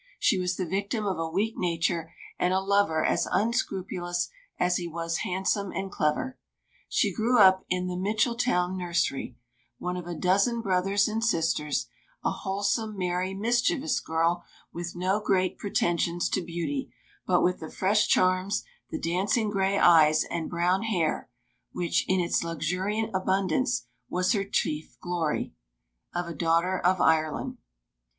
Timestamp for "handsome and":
5.17-5.91